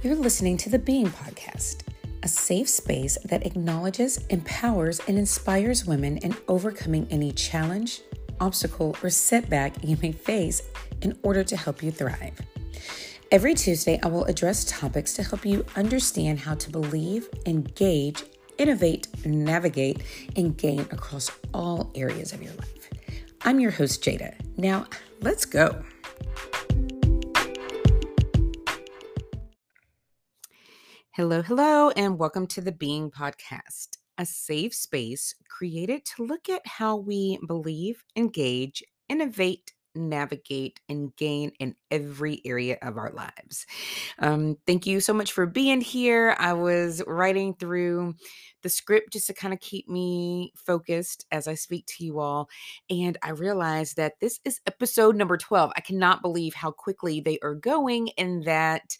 You're 0.00 0.14
listening 0.14 0.56
to 0.58 0.70
the 0.70 0.78
Being 0.78 1.08
Podcast, 1.08 1.82
a 2.22 2.28
safe 2.28 2.68
space 2.68 3.18
that 3.24 3.44
acknowledges, 3.44 4.24
empowers, 4.28 5.00
and 5.08 5.18
inspires 5.18 5.86
women 5.86 6.18
in 6.18 6.36
overcoming 6.46 7.08
any 7.10 7.32
challenge, 7.32 8.02
obstacle, 8.38 8.96
or 9.02 9.10
setback 9.10 9.82
you 9.82 9.96
may 10.00 10.12
face 10.12 10.62
in 11.02 11.18
order 11.24 11.42
to 11.42 11.56
help 11.56 11.82
you 11.82 11.90
thrive. 11.90 12.40
Every 13.32 13.54
Tuesday, 13.54 13.98
I 14.04 14.06
will 14.06 14.24
address 14.26 14.64
topics 14.66 15.14
to 15.14 15.24
help 15.24 15.44
you 15.44 15.66
understand 15.74 16.38
how 16.38 16.54
to 16.54 16.70
believe, 16.70 17.28
engage, 17.46 18.22
innovate, 18.56 19.08
navigate, 19.26 20.04
and 20.36 20.56
gain 20.56 20.82
across 20.92 21.28
all 21.52 21.90
areas 21.96 22.32
of 22.32 22.40
your 22.40 22.54
life. 22.54 22.88
I'm 23.42 23.58
your 23.58 23.72
host, 23.72 24.04
Jada. 24.04 24.36
Now, 24.56 24.86
let's 25.22 25.44
go. 25.44 25.82
Hello, 31.18 31.42
hello, 31.42 31.90
and 31.96 32.16
welcome 32.16 32.46
to 32.46 32.60
the 32.60 32.70
Being 32.70 33.10
Podcast, 33.10 33.96
a 34.18 34.24
safe 34.24 34.72
space 34.72 35.34
created 35.48 36.04
to 36.04 36.24
look 36.24 36.48
at 36.48 36.64
how 36.64 36.94
we 36.94 37.40
believe, 37.44 38.04
engage, 38.14 38.84
innovate, 39.08 39.72
navigate, 39.96 40.78
and 40.88 41.16
gain 41.16 41.50
in 41.58 41.74
every 41.90 42.40
area 42.44 42.78
of 42.82 42.96
our 42.98 43.10
lives. 43.10 43.66
Um, 44.20 44.58
thank 44.64 44.86
you 44.86 45.00
so 45.00 45.12
much 45.12 45.32
for 45.32 45.44
being 45.44 45.80
here. 45.80 46.36
I 46.38 46.52
was 46.52 47.02
writing 47.04 47.54
through 47.54 48.14
the 48.62 48.68
script 48.68 49.12
just 49.12 49.26
to 49.26 49.34
kind 49.34 49.52
of 49.52 49.58
keep 49.58 49.88
me 49.88 50.52
focused 50.54 51.26
as 51.32 51.48
I 51.48 51.54
speak 51.54 51.86
to 51.86 52.04
you 52.04 52.20
all. 52.20 52.48
And 52.90 53.18
I 53.24 53.30
realized 53.30 53.96
that 53.96 54.20
this 54.20 54.38
is 54.44 54.60
episode 54.68 55.16
number 55.16 55.36
12. 55.36 55.72
I 55.74 55.80
cannot 55.80 56.22
believe 56.22 56.54
how 56.54 56.70
quickly 56.70 57.20
they 57.20 57.40
are 57.42 57.56
going, 57.56 58.10
and 58.16 58.44
that 58.44 58.96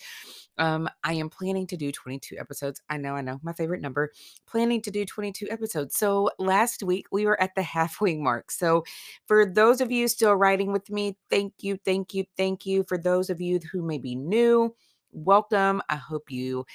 um, 0.59 0.89
I 1.05 1.15
am 1.15 1.31
planning 1.31 1.67
to 1.69 1.77
do 1.77 1.93
22 1.93 2.37
episodes. 2.39 2.83
I 2.89 2.97
know, 2.97 3.15
I 3.15 3.21
know, 3.21 3.41
my 3.43 3.53
favorite 3.53 3.81
number. 3.81 4.11
Planning 4.47 4.83
to 4.83 4.91
do 4.91 5.05
22 5.05 5.49
episodes. 5.51 5.97
So 5.97 6.31
last 6.39 6.83
week 6.83 7.07
we 7.11 7.27
were 7.27 7.41
at 7.41 7.55
the 7.55 7.63
halfway 7.79 8.17
mark. 8.17 8.51
So 8.51 8.85
for 9.27 9.47
those 9.47 9.81
of 9.81 9.91
you 9.91 10.09
still 10.09 10.35
writing 10.35 10.73
with 10.73 10.91
me, 10.91 11.17
thank 11.31 11.55
you, 11.61 11.79
thank 11.85 12.15
you, 12.15 12.25
thank 12.37 12.67
you. 12.67 12.85
For 12.89 12.99
those 12.99 13.31
of 13.31 13.41
you 13.41 13.61
who 13.73 13.83
may 13.83 13.99
be 13.99 14.15
new, 14.15 14.75
welcome. 15.13 15.83
I 15.89 15.97
hope 15.97 16.31
you 16.31 16.67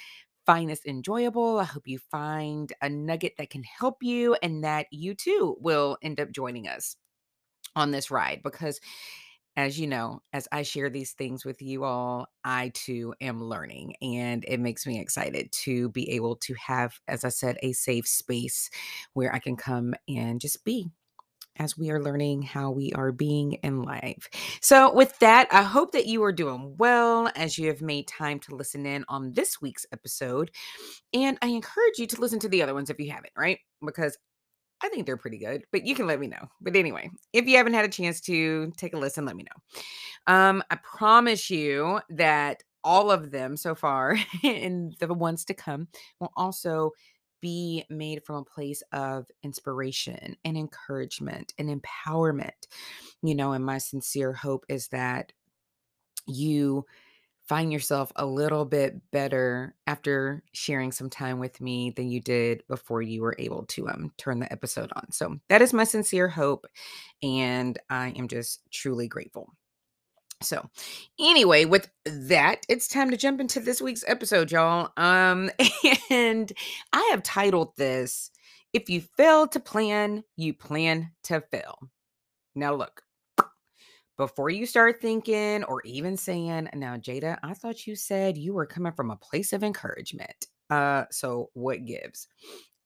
find 0.46 0.70
this 0.70 0.84
enjoyable. 0.86 1.58
I 1.58 1.64
hope 1.64 1.86
you 1.86 1.98
find 2.10 2.72
a 2.82 2.88
nugget 2.88 3.34
that 3.38 3.50
can 3.50 3.62
help 3.62 4.02
you 4.02 4.36
and 4.42 4.64
that 4.64 4.86
you 4.90 5.14
too 5.14 5.56
will 5.60 5.96
end 6.02 6.20
up 6.20 6.32
joining 6.32 6.68
us 6.68 6.96
on 7.76 7.90
this 7.90 8.10
ride 8.10 8.40
because 8.42 8.80
as 9.56 9.78
you 9.78 9.86
know, 9.86 10.20
as 10.32 10.48
I 10.50 10.62
share 10.62 10.90
these 10.90 11.12
things 11.12 11.44
with 11.44 11.62
you 11.62 11.84
all, 11.84 12.26
I 12.44 12.70
too 12.74 13.14
am 13.20 13.42
learning. 13.42 13.94
And 14.02 14.44
it 14.46 14.60
makes 14.60 14.86
me 14.86 15.00
excited 15.00 15.52
to 15.52 15.90
be 15.90 16.10
able 16.10 16.36
to 16.36 16.54
have, 16.54 16.98
as 17.06 17.24
I 17.24 17.28
said, 17.28 17.58
a 17.62 17.72
safe 17.72 18.06
space 18.08 18.70
where 19.12 19.34
I 19.34 19.38
can 19.38 19.56
come 19.56 19.94
and 20.08 20.40
just 20.40 20.64
be 20.64 20.90
as 21.56 21.78
we 21.78 21.90
are 21.90 22.02
learning 22.02 22.42
how 22.42 22.70
we 22.70 22.92
are 22.94 23.12
being 23.12 23.52
in 23.62 23.82
life. 23.82 24.28
So, 24.60 24.92
with 24.92 25.18
that, 25.20 25.46
I 25.52 25.62
hope 25.62 25.92
that 25.92 26.06
you 26.06 26.22
are 26.24 26.32
doing 26.32 26.74
well 26.78 27.30
as 27.36 27.58
you 27.58 27.68
have 27.68 27.80
made 27.80 28.08
time 28.08 28.40
to 28.40 28.56
listen 28.56 28.86
in 28.86 29.04
on 29.08 29.32
this 29.32 29.60
week's 29.60 29.86
episode. 29.92 30.50
And 31.12 31.38
I 31.42 31.48
encourage 31.48 31.98
you 31.98 32.06
to 32.08 32.20
listen 32.20 32.40
to 32.40 32.48
the 32.48 32.62
other 32.62 32.74
ones 32.74 32.90
if 32.90 32.98
you 32.98 33.10
haven't, 33.10 33.32
right? 33.36 33.58
Because 33.84 34.18
I 34.84 34.90
think 34.90 35.06
they're 35.06 35.16
pretty 35.16 35.38
good, 35.38 35.64
but 35.72 35.86
you 35.86 35.94
can 35.94 36.06
let 36.06 36.20
me 36.20 36.26
know. 36.26 36.46
But 36.60 36.76
anyway, 36.76 37.10
if 37.32 37.46
you 37.46 37.56
haven't 37.56 37.72
had 37.72 37.86
a 37.86 37.88
chance 37.88 38.20
to 38.22 38.70
take 38.76 38.92
a 38.92 38.98
listen, 38.98 39.24
let 39.24 39.34
me 39.34 39.44
know. 39.44 40.34
Um, 40.34 40.62
I 40.70 40.76
promise 40.76 41.48
you 41.48 42.00
that 42.10 42.62
all 42.84 43.10
of 43.10 43.30
them 43.30 43.56
so 43.56 43.74
far 43.74 44.18
and 44.44 44.94
the 45.00 45.14
ones 45.14 45.46
to 45.46 45.54
come 45.54 45.88
will 46.20 46.32
also 46.36 46.90
be 47.40 47.84
made 47.88 48.22
from 48.24 48.36
a 48.36 48.44
place 48.44 48.82
of 48.92 49.26
inspiration 49.42 50.36
and 50.44 50.58
encouragement 50.58 51.54
and 51.58 51.70
empowerment. 51.80 52.68
You 53.22 53.34
know, 53.34 53.52
and 53.52 53.64
my 53.64 53.78
sincere 53.78 54.34
hope 54.34 54.66
is 54.68 54.88
that 54.88 55.32
you 56.26 56.84
find 57.48 57.72
yourself 57.72 58.10
a 58.16 58.24
little 58.24 58.64
bit 58.64 59.00
better 59.10 59.74
after 59.86 60.42
sharing 60.52 60.92
some 60.92 61.10
time 61.10 61.38
with 61.38 61.60
me 61.60 61.90
than 61.90 62.08
you 62.08 62.20
did 62.20 62.62
before 62.68 63.02
you 63.02 63.22
were 63.22 63.36
able 63.38 63.64
to 63.66 63.88
um 63.88 64.12
turn 64.16 64.40
the 64.40 64.50
episode 64.52 64.90
on. 64.96 65.10
So 65.12 65.38
that 65.48 65.62
is 65.62 65.72
my 65.72 65.84
sincere 65.84 66.28
hope 66.28 66.66
and 67.22 67.78
I 67.90 68.10
am 68.10 68.28
just 68.28 68.62
truly 68.70 69.08
grateful. 69.08 69.50
So, 70.42 70.68
anyway, 71.18 71.64
with 71.64 71.88
that, 72.04 72.66
it's 72.68 72.88
time 72.88 73.10
to 73.10 73.16
jump 73.16 73.40
into 73.40 73.60
this 73.60 73.80
week's 73.80 74.04
episode, 74.06 74.50
y'all. 74.50 74.90
Um 74.96 75.50
and 76.10 76.52
I 76.92 77.08
have 77.10 77.22
titled 77.22 77.76
this 77.76 78.30
If 78.72 78.88
you 78.88 79.02
fail 79.16 79.46
to 79.48 79.60
plan, 79.60 80.24
you 80.36 80.54
plan 80.54 81.12
to 81.24 81.42
fail. 81.50 81.78
Now 82.54 82.74
look, 82.74 83.03
before 84.16 84.50
you 84.50 84.66
start 84.66 85.00
thinking 85.00 85.64
or 85.64 85.82
even 85.84 86.16
saying, 86.16 86.68
now, 86.74 86.96
Jada, 86.96 87.38
I 87.42 87.54
thought 87.54 87.86
you 87.86 87.96
said 87.96 88.36
you 88.36 88.54
were 88.54 88.66
coming 88.66 88.92
from 88.92 89.10
a 89.10 89.16
place 89.16 89.52
of 89.52 89.64
encouragement. 89.64 90.46
Uh, 90.70 91.04
so 91.10 91.50
what 91.54 91.84
gives? 91.84 92.28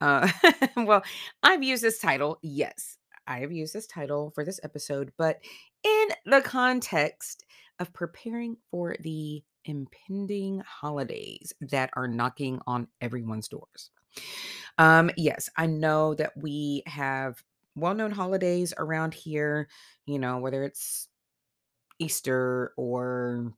Uh, 0.01 0.29
well, 0.77 1.03
I've 1.43 1.63
used 1.63 1.83
this 1.83 1.99
title. 1.99 2.39
Yes, 2.43 2.97
I 3.27 3.41
have 3.41 3.53
used 3.53 3.75
this 3.75 3.87
title 3.87 4.31
for 4.35 4.45
this 4.45 4.61
episode, 4.63 5.13
but 5.19 5.39
in 5.85 6.09
the 6.25 6.41
context 6.41 7.45
of 7.79 7.93
preparing 7.93 8.57
for 8.71 8.97
the 9.01 9.43
impending 9.65 10.63
holidays 10.67 11.53
that 11.61 11.91
are 11.95 12.09
knocking 12.09 12.59
on 12.67 12.89
everyone's 13.01 13.49
doors. 13.49 13.91
Um, 14.79 15.11
yes, 15.17 15.49
I 15.57 15.67
know 15.67 16.15
that 16.15 16.33
we 16.37 16.83
have 16.87 17.43
well 17.77 17.95
known 17.95 18.11
holidays 18.11 18.75
around 18.79 19.15
here, 19.15 19.69
you 20.07 20.19
know, 20.19 20.39
whether 20.39 20.65
it's 20.65 21.09
Easter 21.99 22.73
or 22.77 23.53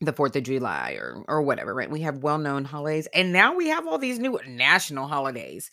the 0.00 0.12
4th 0.12 0.36
of 0.36 0.42
July 0.44 0.92
or 1.00 1.24
or 1.28 1.42
whatever, 1.42 1.74
right? 1.74 1.90
We 1.90 2.00
have 2.02 2.22
well-known 2.22 2.64
holidays 2.64 3.08
and 3.14 3.32
now 3.32 3.54
we 3.54 3.68
have 3.68 3.86
all 3.86 3.98
these 3.98 4.18
new 4.18 4.38
national 4.46 5.08
holidays. 5.08 5.70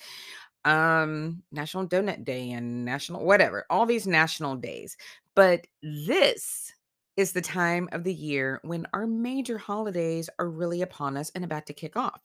Um 0.65 1.43
National 1.51 1.87
Donut 1.87 2.23
Day 2.23 2.51
and 2.51 2.85
national 2.85 3.25
whatever, 3.25 3.65
all 3.69 3.85
these 3.85 4.07
national 4.07 4.55
days. 4.57 4.97
But 5.35 5.67
this 5.81 6.73
is 7.17 7.33
the 7.33 7.41
time 7.41 7.89
of 7.91 8.03
the 8.03 8.13
year 8.13 8.59
when 8.63 8.85
our 8.93 9.07
major 9.07 9.57
holidays 9.57 10.29
are 10.39 10.49
really 10.49 10.81
upon 10.81 11.17
us 11.17 11.31
and 11.35 11.43
about 11.43 11.65
to 11.67 11.73
kick 11.73 11.97
off. 11.97 12.21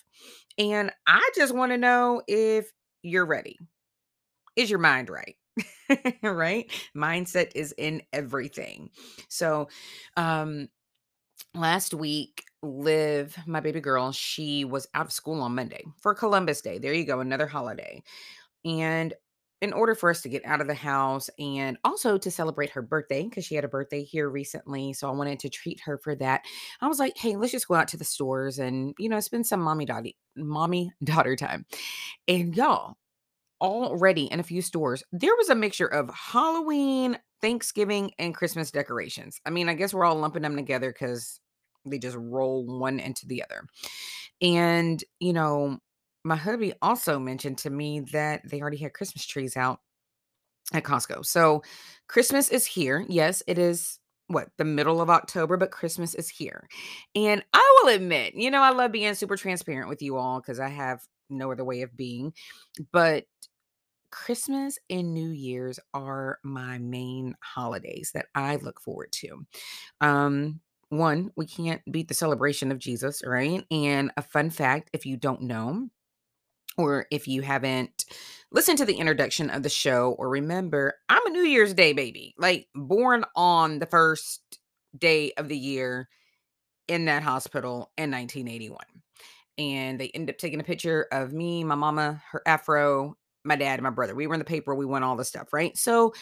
And 0.59 0.93
I 1.06 1.28
just 1.34 1.54
want 1.54 1.72
to 1.72 1.78
know 1.78 2.22
if 2.28 2.72
you're 3.03 3.27
ready. 3.27 3.59
Is 4.56 4.71
your 4.71 4.78
mind 4.78 5.10
right? 5.10 5.37
right? 6.22 6.71
Mindset 6.97 7.53
is 7.55 7.75
in 7.78 8.03
everything. 8.12 8.91
So, 9.28 9.69
um, 10.17 10.69
last 11.55 11.94
week, 11.94 12.44
Liv, 12.62 13.37
my 13.47 13.61
baby 13.61 13.81
girl, 13.81 14.12
she 14.12 14.65
was 14.65 14.89
out 14.95 15.06
of 15.06 15.12
school 15.12 15.41
on 15.43 15.55
Monday 15.55 15.84
for 16.00 16.15
Columbus 16.15 16.61
Day. 16.61 16.78
There 16.78 16.95
you 16.95 17.05
go, 17.05 17.21
another 17.21 17.47
holiday. 17.47 18.03
And 18.65 19.15
in 19.62 19.72
order 19.72 19.95
for 19.95 20.11
us 20.11 20.22
to 20.22 20.28
get 20.28 20.45
out 20.47 20.61
of 20.61 20.69
the 20.69 20.75
house 20.75 21.31
and 21.39 21.78
also 21.84 22.19
to 22.19 22.31
celebrate 22.31 22.71
her 22.71 22.83
birthday, 22.83 23.25
because 23.25 23.45
she 23.45 23.55
had 23.56 23.65
a 23.65 23.69
birthday 23.69 24.05
here 24.05 24.28
recently. 24.28 24.93
So 24.93 25.09
I 25.09 25.12
wanted 25.12 25.41
to 25.41 25.50
treat 25.50 25.81
her 25.87 25.99
for 25.99 26.15
that. 26.16 26.43
I 26.81 26.89
was 26.89 26.99
like, 26.99 27.16
hey, 27.16 27.37
let's 27.37 27.53
just 27.53 27.69
go 27.69 27.75
out 27.75 27.89
to 27.89 27.97
the 27.97 28.05
stores 28.05 28.59
and, 28.59 28.95
you 28.99 29.09
know, 29.09 29.21
spend 29.21 29.47
some 29.47 29.61
mommy 29.61 29.87
daughter, 29.87 30.11
mommy 30.37 30.93
daughter 31.05 31.37
time. 31.37 31.66
And 32.28 32.56
y'all, 32.56 32.97
already 33.61 34.25
in 34.25 34.41
a 34.41 34.44
few 34.44 34.62
stores, 34.62 35.03
there 35.12 35.34
was 35.37 35.49
a 35.49 35.55
mixture 35.55 35.87
of 35.87 36.11
Halloween, 36.12 37.19
Thanksgiving, 37.41 38.12
and 38.19 38.34
Christmas 38.34 38.71
decorations. 38.71 39.41
I 39.47 39.50
mean, 39.50 39.69
I 39.69 39.75
guess 39.75 39.94
we're 39.94 40.05
all 40.05 40.16
lumping 40.16 40.42
them 40.42 40.57
together 40.57 40.92
because 40.92 41.41
they 41.84 41.98
just 41.98 42.16
roll 42.19 42.66
one 42.66 42.98
into 42.98 43.27
the 43.27 43.42
other. 43.42 43.66
And, 44.42 45.03
you 45.21 45.33
know, 45.33 45.78
my 46.25 46.36
hubby 46.36 46.75
also 46.83 47.19
mentioned 47.19 47.59
to 47.59 47.71
me 47.71 48.01
that 48.13 48.42
they 48.48 48.60
already 48.60 48.78
had 48.78 48.95
Christmas 48.95 49.25
trees 49.25 49.57
out 49.57 49.80
at 50.72 50.83
Costco. 50.83 51.25
So 51.25 51.63
Christmas 52.09 52.48
is 52.48 52.66
here. 52.66 53.04
Yes, 53.09 53.42
it 53.47 53.59
is 53.59 53.98
what 54.27 54.48
the 54.59 54.65
middle 54.65 55.01
of 55.01 55.09
October, 55.09 55.57
but 55.57 55.71
Christmas 55.71 56.15
is 56.15 56.28
here. 56.28 56.69
And 57.15 57.45
I 57.53 57.80
will 57.83 57.95
admit, 57.95 58.34
you 58.34 58.51
know, 58.51 58.60
I 58.60 58.71
love 58.71 58.91
being 58.91 59.15
super 59.15 59.36
transparent 59.36 59.89
with 59.89 60.03
you 60.03 60.16
all 60.16 60.41
because 60.41 60.59
I 60.59 60.69
have 60.69 61.01
no 61.30 61.53
other 61.53 61.65
way 61.65 61.83
of 61.83 61.97
being. 61.97 62.33
But 62.92 63.25
Christmas 64.10 64.78
and 64.88 65.12
New 65.12 65.30
Year's 65.30 65.78
are 65.94 66.38
my 66.42 66.78
main 66.78 67.34
holidays 67.41 68.12
that 68.14 68.26
I 68.34 68.56
look 68.56 68.80
forward 68.80 69.12
to. 69.12 69.47
Um, 70.00 70.60
one, 70.88 71.32
we 71.36 71.47
can't 71.47 71.82
beat 71.91 72.08
the 72.08 72.14
celebration 72.14 72.70
of 72.70 72.78
Jesus, 72.78 73.22
right? 73.24 73.64
And 73.70 74.12
a 74.16 74.22
fun 74.22 74.50
fact 74.50 74.91
if 74.92 75.04
you 75.04 75.16
don't 75.16 75.42
know, 75.42 75.88
or 76.78 77.06
if 77.10 77.26
you 77.26 77.42
haven't 77.42 78.04
listened 78.53 78.78
to 78.78 78.84
the 78.84 78.97
introduction 78.97 79.50
of 79.50 79.62
the 79.62 79.68
show, 79.68 80.14
or 80.18 80.28
remember, 80.28 80.94
I'm 81.08 81.26
a 81.26 81.30
New 81.30 81.44
Year's 81.44 81.74
Day 81.74 81.92
baby, 81.92 82.34
like 82.38 82.68
born 82.74 83.24
on 83.34 83.78
the 83.78 83.86
first 83.86 84.60
day 84.97 85.32
of 85.36 85.48
the 85.48 85.58
year 85.58 86.08
in 86.88 87.06
that 87.06 87.22
hospital 87.22 87.91
in 87.98 88.10
1981 88.10 88.78
and 89.58 89.98
they 89.98 90.08
end 90.08 90.28
up 90.28 90.38
taking 90.38 90.60
a 90.60 90.64
picture 90.64 91.06
of 91.12 91.32
me, 91.32 91.64
my 91.64 91.74
mama, 91.74 92.22
her 92.30 92.42
afro, 92.47 93.16
my 93.47 93.57
dad, 93.57 93.75
and 93.75 93.83
my 93.83 93.91
brother. 93.91 94.15
We 94.15 94.27
were 94.27 94.34
in 94.34 94.41
the 94.41 94.45
paper, 94.45 94.75
we 94.75 94.84
won 94.84 95.03
all 95.03 95.16
the 95.16 95.25
stuff, 95.25 95.53
right? 95.53 95.77
So 95.77 96.13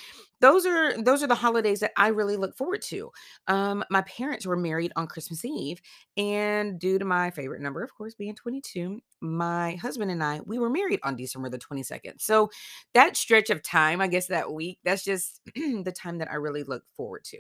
those 0.41 0.67
are 0.67 1.01
those 1.03 1.23
are 1.23 1.27
the 1.27 1.35
holidays 1.35 1.81
that 1.81 1.93
I 1.97 2.09
really 2.09 2.37
look 2.37 2.57
forward 2.57 2.83
to. 2.83 3.11
Um, 3.49 3.85
my 3.91 4.03
parents 4.03 4.47
were 4.47 4.57
married 4.57 4.93
on 4.97 5.07
Christmas 5.07 5.45
Eve, 5.45 5.81
and 6.17 6.79
due 6.79 6.99
to 6.99 7.05
my 7.05 7.31
favorite 7.31 7.63
number, 7.63 7.83
of 7.83 7.95
course, 7.95 8.15
being 8.15 8.35
22, 8.35 9.01
my 9.21 9.77
husband 9.77 10.11
and 10.11 10.23
I, 10.23 10.41
we 10.45 10.59
were 10.59 10.71
married 10.71 11.01
on 11.03 11.17
December 11.17 11.49
the 11.49 11.59
22nd. 11.59 12.21
So 12.21 12.51
that 12.93 13.17
stretch 13.17 13.51
of 13.51 13.63
time, 13.63 14.01
I 14.01 14.07
guess 14.07 14.27
that 14.27 14.53
week, 14.53 14.79
that's 14.85 15.05
just 15.05 15.41
the 15.55 15.95
time 15.97 16.19
that 16.19 16.31
I 16.31 16.35
really 16.35 16.63
look 16.63 16.85
forward 16.97 17.25
to. 17.25 17.39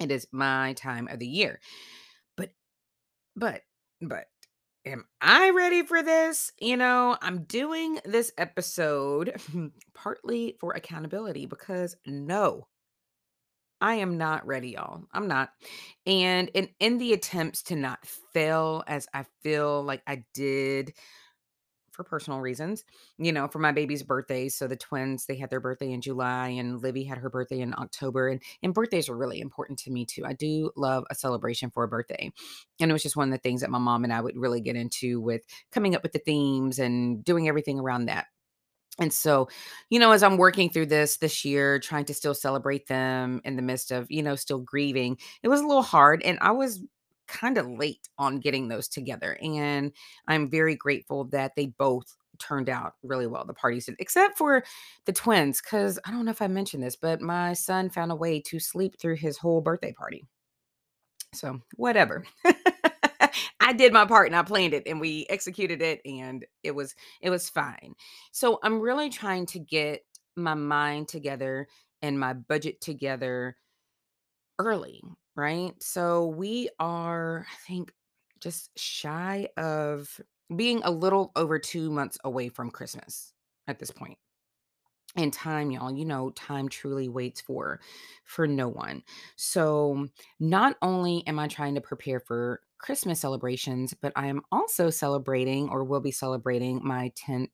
It 0.00 0.10
is 0.10 0.26
my 0.32 0.74
time 0.74 1.08
of 1.08 1.18
the 1.18 1.26
year. 1.26 1.60
But 2.36 2.50
but 3.34 3.62
but 4.00 4.26
am 4.86 5.04
I 5.20 5.50
ready 5.50 5.82
for 5.82 6.02
this? 6.02 6.52
You 6.60 6.76
know, 6.76 7.18
I'm 7.20 7.42
doing 7.42 7.98
this 8.04 8.32
episode 8.38 9.40
partly 9.94 10.56
for 10.60 10.72
accountability 10.72 11.46
because 11.46 11.96
no, 12.06 12.68
I 13.80 13.96
am 13.96 14.16
not 14.16 14.46
ready, 14.46 14.70
y'all. 14.70 15.04
I'm 15.12 15.28
not. 15.28 15.50
And 16.06 16.48
in 16.54 16.68
in 16.80 16.98
the 16.98 17.12
attempts 17.12 17.62
to 17.64 17.76
not 17.76 18.06
fail 18.32 18.84
as 18.86 19.06
I 19.12 19.26
feel 19.42 19.82
like 19.82 20.02
I 20.06 20.24
did 20.32 20.94
for 21.96 22.04
personal 22.04 22.40
reasons, 22.40 22.84
you 23.18 23.32
know, 23.32 23.48
for 23.48 23.58
my 23.58 23.72
baby's 23.72 24.02
birthday. 24.02 24.48
So 24.48 24.68
the 24.68 24.76
twins, 24.76 25.26
they 25.26 25.36
had 25.36 25.50
their 25.50 25.60
birthday 25.60 25.92
in 25.92 26.00
July 26.00 26.48
and 26.48 26.82
Livy 26.82 27.04
had 27.04 27.18
her 27.18 27.30
birthday 27.30 27.60
in 27.60 27.74
October. 27.76 28.28
And, 28.28 28.42
and 28.62 28.74
birthdays 28.74 29.08
are 29.08 29.16
really 29.16 29.40
important 29.40 29.78
to 29.80 29.90
me 29.90 30.04
too. 30.04 30.24
I 30.24 30.34
do 30.34 30.70
love 30.76 31.04
a 31.10 31.14
celebration 31.14 31.70
for 31.70 31.84
a 31.84 31.88
birthday. 31.88 32.30
And 32.78 32.90
it 32.90 32.92
was 32.92 33.02
just 33.02 33.16
one 33.16 33.28
of 33.28 33.32
the 33.32 33.38
things 33.38 33.62
that 33.62 33.70
my 33.70 33.78
mom 33.78 34.04
and 34.04 34.12
I 34.12 34.20
would 34.20 34.36
really 34.36 34.60
get 34.60 34.76
into 34.76 35.20
with 35.20 35.42
coming 35.72 35.96
up 35.96 36.02
with 36.02 36.12
the 36.12 36.20
themes 36.20 36.78
and 36.78 37.24
doing 37.24 37.48
everything 37.48 37.80
around 37.80 38.06
that. 38.06 38.26
And 38.98 39.12
so, 39.12 39.48
you 39.90 39.98
know, 39.98 40.12
as 40.12 40.22
I'm 40.22 40.38
working 40.38 40.70
through 40.70 40.86
this 40.86 41.18
this 41.18 41.44
year, 41.44 41.78
trying 41.78 42.06
to 42.06 42.14
still 42.14 42.34
celebrate 42.34 42.86
them 42.86 43.42
in 43.44 43.56
the 43.56 43.62
midst 43.62 43.90
of, 43.90 44.06
you 44.10 44.22
know, 44.22 44.36
still 44.36 44.60
grieving, 44.60 45.18
it 45.42 45.48
was 45.48 45.60
a 45.60 45.66
little 45.66 45.82
hard. 45.82 46.22
And 46.22 46.38
I 46.40 46.52
was 46.52 46.82
kind 47.28 47.58
of 47.58 47.68
late 47.68 48.08
on 48.18 48.40
getting 48.40 48.68
those 48.68 48.88
together. 48.88 49.38
And 49.42 49.92
I'm 50.28 50.50
very 50.50 50.76
grateful 50.76 51.24
that 51.26 51.52
they 51.56 51.66
both 51.66 52.16
turned 52.38 52.68
out 52.68 52.94
really 53.02 53.26
well. 53.26 53.44
The 53.44 53.54
parties 53.54 53.86
did, 53.86 53.96
except 53.98 54.38
for 54.38 54.62
the 55.06 55.12
twins, 55.12 55.60
because 55.60 55.98
I 56.04 56.10
don't 56.10 56.24
know 56.24 56.30
if 56.30 56.42
I 56.42 56.48
mentioned 56.48 56.82
this, 56.82 56.96
but 56.96 57.20
my 57.20 57.52
son 57.54 57.90
found 57.90 58.12
a 58.12 58.16
way 58.16 58.40
to 58.42 58.58
sleep 58.58 59.00
through 59.00 59.16
his 59.16 59.38
whole 59.38 59.60
birthday 59.60 59.92
party. 59.92 60.26
So, 61.32 61.60
whatever. 61.76 62.24
I 63.60 63.72
did 63.72 63.92
my 63.92 64.06
part 64.06 64.28
and 64.28 64.36
I 64.36 64.42
planned 64.42 64.74
it 64.74 64.84
and 64.86 65.00
we 65.00 65.26
executed 65.28 65.82
it 65.82 66.00
and 66.04 66.44
it 66.62 66.70
was 66.70 66.94
it 67.20 67.30
was 67.30 67.48
fine. 67.48 67.94
So 68.30 68.60
I'm 68.62 68.80
really 68.80 69.10
trying 69.10 69.46
to 69.46 69.58
get 69.58 70.02
my 70.36 70.54
mind 70.54 71.08
together 71.08 71.66
and 72.00 72.20
my 72.20 72.32
budget 72.32 72.80
together 72.80 73.56
early, 74.58 75.02
right? 75.36 75.80
So 75.82 76.26
we 76.26 76.70
are 76.78 77.46
I 77.50 77.56
think 77.66 77.92
just 78.40 78.78
shy 78.78 79.48
of 79.56 80.20
being 80.54 80.82
a 80.84 80.90
little 80.90 81.32
over 81.36 81.58
2 81.58 81.90
months 81.90 82.18
away 82.24 82.48
from 82.48 82.70
Christmas 82.70 83.32
at 83.68 83.78
this 83.78 83.90
point. 83.90 84.18
And 85.16 85.32
time, 85.32 85.70
y'all, 85.70 85.90
you 85.96 86.04
know, 86.04 86.30
time 86.30 86.68
truly 86.68 87.08
waits 87.08 87.40
for 87.40 87.80
for 88.24 88.46
no 88.46 88.68
one. 88.68 89.02
So, 89.36 90.08
not 90.40 90.76
only 90.82 91.26
am 91.26 91.38
I 91.38 91.48
trying 91.48 91.74
to 91.76 91.80
prepare 91.80 92.20
for 92.20 92.60
Christmas 92.78 93.20
celebrations, 93.20 93.94
but 93.94 94.12
I 94.14 94.26
am 94.26 94.42
also 94.52 94.90
celebrating 94.90 95.70
or 95.70 95.84
will 95.84 96.00
be 96.00 96.10
celebrating 96.10 96.80
my 96.84 97.12
10th 97.16 97.50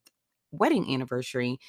wedding 0.51 0.93
anniversary 0.93 1.61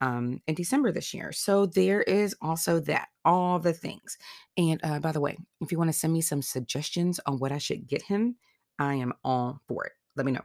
um, 0.00 0.40
in 0.46 0.54
December 0.54 0.90
this 0.90 1.12
year. 1.12 1.32
So 1.32 1.66
there 1.66 2.02
is 2.02 2.34
also 2.40 2.80
that, 2.80 3.08
all 3.24 3.58
the 3.58 3.72
things. 3.72 4.18
And 4.56 4.80
uh, 4.82 5.00
by 5.00 5.12
the 5.12 5.20
way, 5.20 5.36
if 5.60 5.72
you 5.72 5.78
want 5.78 5.88
to 5.88 5.98
send 5.98 6.12
me 6.12 6.20
some 6.20 6.42
suggestions 6.42 7.20
on 7.26 7.38
what 7.38 7.52
I 7.52 7.58
should 7.58 7.86
get 7.86 8.02
him, 8.02 8.36
I 8.78 8.94
am 8.94 9.12
all 9.24 9.60
for 9.66 9.84
it. 9.84 9.92
Let 10.16 10.26
me 10.26 10.32
know. 10.32 10.44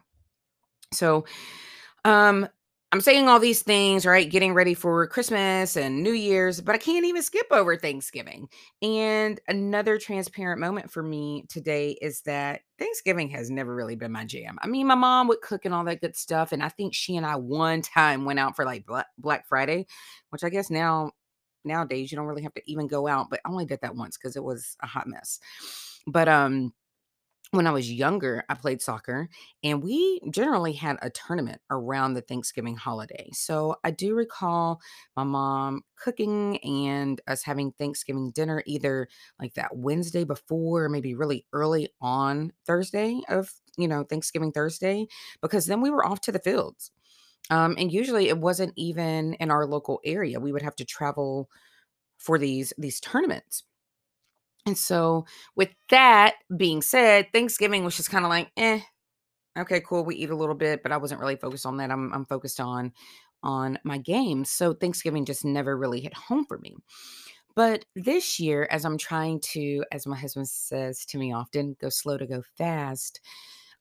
So, 0.94 1.26
um, 2.06 2.48
I'm 2.94 3.02
saying 3.02 3.28
all 3.28 3.40
these 3.40 3.64
things, 3.64 4.06
right? 4.06 4.30
Getting 4.30 4.54
ready 4.54 4.74
for 4.74 5.08
Christmas 5.08 5.76
and 5.76 6.02
New 6.02 6.14
Year's, 6.14 6.62
but 6.62 6.74
I 6.74 6.78
can't 6.78 7.06
even 7.06 7.22
skip 7.22 7.48
over 7.52 7.76
Thanksgiving. 7.76 8.48
And 8.82 9.42
another 9.50 9.98
transparent 9.98 10.62
moment 10.62 10.90
for 10.90 11.04
me 11.04 11.44
today 11.50 11.98
is 12.02 12.22
that 12.22 12.62
Thanksgiving 12.80 13.28
has 13.32 13.50
never 13.50 13.76
really 13.76 13.98
been 13.98 14.14
my 14.14 14.24
jam. 14.24 14.58
I 14.62 14.68
mean, 14.68 14.88
my 14.88 14.96
mom 14.96 15.28
would 15.28 15.42
cook 15.42 15.66
and 15.66 15.74
all 15.74 15.84
that 15.84 16.00
good 16.00 16.16
stuff. 16.16 16.54
And 16.54 16.64
I 16.64 16.70
think 16.70 16.94
she 16.94 17.18
and 17.18 17.26
I 17.26 17.36
one 17.36 17.82
time 17.82 18.24
went 18.24 18.40
out 18.40 18.56
for 18.56 18.64
like 18.64 18.86
Black 19.18 19.48
Friday, 19.50 19.86
which 20.30 20.46
I 20.46 20.50
guess 20.50 20.70
now 20.70 21.12
nowadays 21.68 22.12
you 22.12 22.18
don't 22.18 22.28
really 22.28 22.44
have 22.44 22.54
to 22.56 22.62
even 22.66 22.88
go 22.88 23.08
out, 23.08 23.30
but 23.30 23.42
I 23.46 23.50
only 23.50 23.66
did 23.66 23.82
that 23.82 23.96
once 23.96 24.18
because 24.18 24.36
it 24.36 24.44
was 24.44 24.78
a 24.82 24.88
hot 24.88 25.08
mess. 25.08 25.40
But 26.08 26.28
um 26.28 26.74
when 27.52 27.66
I 27.66 27.72
was 27.72 27.92
younger, 27.92 28.44
I 28.50 28.56
played 28.56 28.82
soccer 28.82 29.30
and 29.64 29.82
we 29.82 30.20
generally 30.32 30.74
had 30.74 30.98
a 31.02 31.10
tournament 31.10 31.62
around 31.72 32.14
the 32.14 32.22
Thanksgiving 32.22 32.76
holiday. 32.76 33.30
So 33.32 33.78
I 33.86 33.92
do 33.92 34.16
recall 34.16 34.82
my 35.16 35.24
mom 35.24 35.84
cooking 35.96 36.58
and 36.58 37.22
us 37.26 37.44
having 37.44 37.72
Thanksgiving 37.72 38.32
dinner 38.32 38.64
either 38.66 39.08
like 39.40 39.54
that 39.54 39.78
Wednesday 39.78 40.26
before, 40.26 40.86
or 40.86 40.90
maybe 40.90 41.16
really 41.16 41.46
early 41.54 41.90
on 42.02 42.52
Thursday 42.66 43.22
of, 43.30 43.54
you 43.78 43.88
know, 43.88 44.04
Thanksgiving 44.04 44.52
Thursday, 44.52 45.08
because 45.42 45.68
then 45.68 45.80
we 45.80 45.90
were 45.90 46.06
off 46.06 46.20
to 46.22 46.34
the 46.34 46.40
fields. 46.40 46.92
Um, 47.50 47.76
and 47.78 47.92
usually 47.92 48.28
it 48.30 48.38
wasn't 48.38 48.74
even 48.76 49.36
in 49.36 49.52
our 49.52 49.66
local 49.66 50.02
area. 50.04 50.40
We 50.40 50.52
would 50.52 50.62
have 50.62 50.76
to 50.78 50.86
travel 50.86 51.50
for 52.18 52.38
these 52.38 52.74
these 52.78 53.00
tournaments. 53.00 53.64
And 54.66 54.78
so, 54.78 55.26
with 55.56 55.70
that 55.90 56.36
being 56.56 56.82
said, 56.82 57.28
Thanksgiving 57.34 57.86
was 57.86 57.96
just 57.96 58.10
kind 58.10 58.26
of 58.26 58.30
like, 58.30 58.52
eh, 58.58 58.82
okay, 59.58 59.82
cool. 59.82 60.06
We 60.06 60.16
eat 60.16 60.30
a 60.30 60.36
little 60.36 60.56
bit, 60.56 60.84
but 60.84 60.92
I 60.92 60.98
wasn't 60.98 61.22
really 61.22 61.36
focused 61.38 61.66
on 61.66 61.78
that. 61.78 61.92
I'm 61.92 62.14
I'm 62.14 62.26
focused 62.26 62.60
on 62.60 62.94
on 63.44 63.80
my 63.84 63.98
games. 63.98 64.50
So 64.50 64.74
Thanksgiving 64.74 65.26
just 65.26 65.46
never 65.46 65.78
really 65.78 66.02
hit 66.02 66.14
home 66.14 66.46
for 66.46 66.58
me. 66.60 66.76
But 67.56 67.86
this 67.96 68.40
year, 68.40 68.68
as 68.72 68.86
I'm 68.86 68.98
trying 68.98 69.40
to, 69.54 69.84
as 69.92 70.06
my 70.06 70.18
husband 70.18 70.48
says 70.48 71.06
to 71.08 71.18
me 71.18 71.34
often, 71.34 71.76
go 71.82 71.90
slow 71.90 72.18
to 72.18 72.28
go 72.28 72.44
fast, 72.58 73.20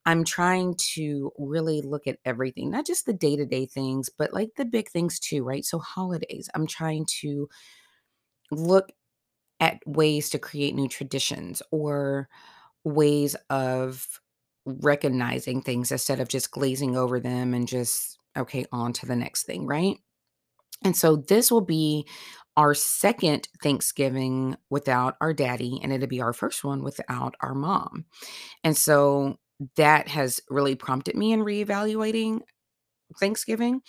I'm 0.07 0.25
trying 0.25 0.77
to 0.95 1.33
really 1.39 1.83
look 1.83 2.07
at 2.07 2.19
everything, 2.25 2.71
not 2.71 2.87
just 2.87 3.07
the 3.07 3.13
day 3.13 3.37
to 3.37 3.47
day 3.47 3.67
things, 3.67 4.09
but 4.17 4.33
like 4.33 4.51
the 4.57 4.65
big 4.65 4.89
things 4.91 5.19
too, 5.21 5.45
right? 5.45 5.65
So, 5.65 5.79
holidays, 5.81 6.49
I'm 6.55 6.67
trying 6.67 7.07
to 7.23 7.49
look 8.51 8.91
at 9.61 9.79
ways 9.87 10.31
to 10.31 10.39
create 10.39 10.75
new 10.75 10.89
traditions 10.89 11.63
or 11.71 12.29
ways 12.85 13.37
of 13.51 14.07
recognizing 14.67 15.63
things 15.63 15.93
instead 15.93 16.21
of 16.21 16.29
just 16.29 16.51
glazing 16.53 16.97
over 16.97 17.21
them 17.21 17.55
and 17.55 17.69
just, 17.69 18.19
okay, 18.37 18.67
on 18.73 18.93
to 18.95 19.07
the 19.07 19.17
next 19.17 19.45
thing, 19.45 19.67
right? 19.67 19.99
And 20.85 20.97
so 20.97 21.17
this 21.17 21.51
will 21.51 21.63
be 21.63 22.07
our 22.57 22.75
second 22.75 23.49
Thanksgiving 23.63 24.57
without 24.71 25.17
our 25.21 25.35
daddy, 25.35 25.81
and 25.83 25.93
it'll 25.93 26.09
be 26.09 26.23
our 26.23 26.33
first 26.33 26.65
one 26.65 26.83
without 26.83 27.35
our 27.41 27.55
mom. 27.55 28.07
And 28.65 28.77
so 28.77 29.39
that 29.77 30.09
has 30.09 30.41
really 30.51 30.75
prompted 30.75 31.17
me 31.17 31.33
in 31.33 31.41
reevaluating 31.41 32.41
Thanksgiving 33.19 33.83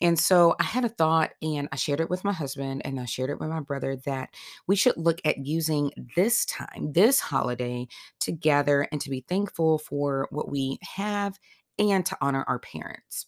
and 0.00 0.18
so 0.18 0.54
I 0.60 0.64
had 0.64 0.84
a 0.84 0.90
thought 0.90 1.30
and 1.40 1.68
I 1.72 1.76
shared 1.76 2.00
it 2.00 2.10
with 2.10 2.24
my 2.24 2.32
husband 2.32 2.82
and 2.84 3.00
I 3.00 3.06
shared 3.06 3.30
it 3.30 3.40
with 3.40 3.48
my 3.48 3.60
brother 3.60 3.96
that 4.04 4.30
we 4.66 4.76
should 4.76 4.96
look 4.96 5.20
at 5.24 5.46
using 5.46 5.90
this 6.16 6.44
time, 6.44 6.92
this 6.92 7.20
holiday, 7.20 7.88
to 8.20 8.32
gather 8.32 8.86
and 8.92 9.00
to 9.00 9.10
be 9.10 9.24
thankful 9.26 9.78
for 9.78 10.28
what 10.30 10.50
we 10.50 10.78
have 10.96 11.38
and 11.78 12.04
to 12.06 12.16
honor 12.20 12.44
our 12.46 12.58
parents. 12.58 13.26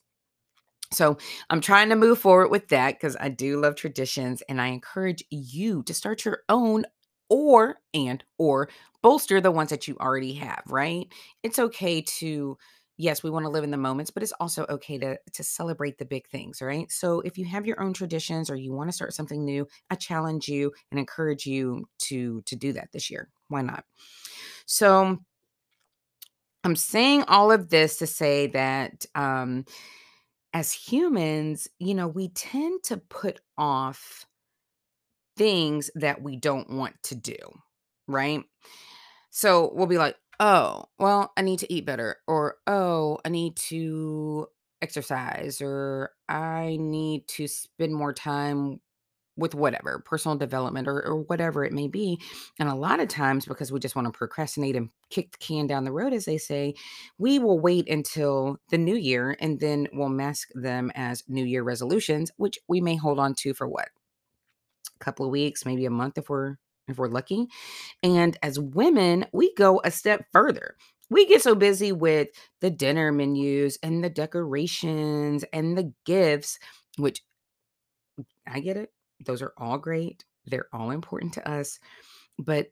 So 0.92 1.18
I'm 1.50 1.61
trying 1.61 1.90
to 1.90 1.97
move 1.97 2.18
forward 2.18 2.49
with 2.50 2.68
that 2.68 2.95
because 2.95 3.16
I 3.18 3.28
do 3.28 3.61
love 3.61 3.76
traditions 3.76 4.42
and 4.49 4.61
I 4.61 4.68
encourage 4.68 5.23
you 5.30 5.83
to 5.85 5.95
start 5.95 6.25
your 6.25 6.40
own 6.49 6.85
or 7.29 7.77
and 7.95 8.25
or 8.39 8.69
bolster 9.03 9.41
the 9.41 9.51
ones 9.51 9.71
that 9.71 9.89
you 9.89 9.97
already 10.01 10.35
have, 10.35 10.63
right? 10.67 11.07
It's 11.43 11.59
okay 11.59 12.03
to 12.03 12.59
yes, 13.01 13.23
we 13.23 13.31
want 13.31 13.45
to 13.45 13.51
live 13.51 13.63
in 13.63 13.71
the 13.71 13.77
moments, 13.77 14.11
but 14.11 14.23
it's 14.25 14.33
also 14.41 14.67
okay 14.69 14.99
to 14.99 15.19
to 15.33 15.45
celebrate 15.45 15.99
the 15.99 16.05
big 16.05 16.27
things, 16.29 16.61
right? 16.61 16.91
So 16.91 17.21
if 17.21 17.39
you 17.39 17.45
have 17.47 17.67
your 17.67 17.81
own 17.81 17.93
traditions 17.93 18.51
or 18.51 18.57
you 18.57 18.73
want 18.73 18.89
to 18.89 18.95
start 18.95 19.15
something 19.15 19.45
new, 19.45 19.67
I 19.91 19.95
challenge 19.95 20.49
you 20.49 20.73
and 20.91 20.99
encourage 20.99 21.47
you 21.47 21.89
to 22.09 22.43
to 22.43 22.57
do 22.57 22.73
that 22.75 22.91
this 22.93 23.11
year. 23.11 23.29
Why 23.49 23.63
not? 23.63 23.85
So 24.67 25.19
I'm 26.65 26.77
saying 26.77 27.25
all 27.29 27.51
of 27.53 27.69
this 27.71 27.99
to 27.99 28.07
say 28.07 28.49
that 28.49 29.07
um 29.15 29.65
as 30.55 30.73
humans, 30.73 31.69
you 31.81 31.95
know, 31.95 32.09
we 32.09 32.31
tend 32.31 32.83
to 32.85 32.99
put 32.99 33.41
off 33.59 34.28
things 35.38 35.90
that 35.95 36.23
we 36.23 36.37
don't 36.37 36.68
want 36.68 36.95
to 37.04 37.14
do, 37.14 37.37
right? 38.07 38.42
So 39.30 39.71
we'll 39.75 39.87
be 39.87 39.99
like, 39.99 40.16
oh, 40.40 40.85
well, 40.99 41.33
I 41.37 41.42
need 41.42 41.61
to 41.61 41.73
eat 41.73 41.87
better, 41.87 42.16
or 42.26 42.57
oh, 42.66 43.18
I 43.25 43.28
need 43.28 43.57
to 43.57 44.49
exercise, 44.83 45.61
or 45.62 46.11
I 46.28 46.76
need 46.80 47.26
to 47.28 47.49
spend 47.49 47.95
more 47.95 48.12
time 48.12 48.80
with 49.38 49.54
whatever 49.54 50.02
personal 50.04 50.37
development 50.37 50.88
or, 50.88 51.00
or 51.07 51.23
whatever 51.23 51.64
it 51.64 51.73
may 51.73 51.87
be. 51.87 52.21
And 52.59 52.68
a 52.68 52.75
lot 52.75 52.99
of 53.00 53.09
times, 53.09 53.47
because 53.47 53.71
we 53.71 53.78
just 53.78 53.95
want 53.95 54.07
to 54.07 54.16
procrastinate 54.16 54.75
and 54.75 54.90
kick 55.11 55.30
the 55.30 55.38
can 55.38 55.68
down 55.68 55.85
the 55.85 55.92
road, 55.92 56.12
as 56.12 56.25
they 56.25 56.38
say, 56.38 56.75
we 57.18 57.38
will 57.38 57.61
wait 57.61 57.88
until 57.88 58.59
the 58.71 58.78
new 58.78 58.97
year 58.97 59.37
and 59.40 59.61
then 59.61 59.87
we'll 59.92 60.09
mask 60.09 60.49
them 60.54 60.90
as 60.97 61.23
New 61.28 61.45
Year 61.45 61.62
resolutions, 61.62 62.33
which 62.37 62.59
we 62.68 62.80
may 62.80 62.97
hold 62.97 63.21
on 63.21 63.35
to 63.37 63.54
for 63.54 63.68
what 63.68 63.88
couple 64.99 65.26
of 65.26 65.33
weeks, 65.33 65.67
maybe 65.67 65.87
a 65.87 65.90
month 65.90 66.19
if 66.19 66.28
we're 66.28 66.57
if 66.88 66.99
we're 66.99 67.09
lucky. 67.09 67.47
And 68.02 68.37
as 68.43 68.59
women, 68.59 69.26
we 69.33 69.55
go 69.55 69.81
a 69.85 69.90
step 69.90 70.25
further. 70.33 70.76
We 71.11 71.26
get 71.26 71.43
so 71.43 71.55
busy 71.55 71.93
with 71.93 72.28
the 72.61 72.71
dinner 72.71 73.12
menus 73.12 73.78
and 73.83 74.02
the 74.02 74.11
decorations 74.11 75.45
and 75.52 75.76
the 75.76 75.93
gifts, 76.05 76.59
which 76.97 77.23
I 78.47 78.61
get 78.61 78.76
it. 78.76 78.93
Those 79.25 79.43
are 79.43 79.52
all 79.57 79.78
great. 79.78 80.25
They're 80.47 80.69
all 80.73 80.90
important 80.90 81.35
to 81.35 81.49
us. 81.49 81.78
But 82.38 82.69